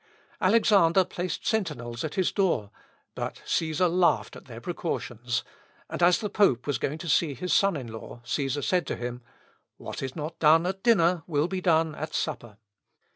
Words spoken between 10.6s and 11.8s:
at dinner will be